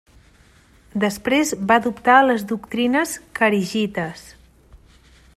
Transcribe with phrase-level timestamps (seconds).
[1.01, 4.25] Després va adoptar les doctrines kharigites.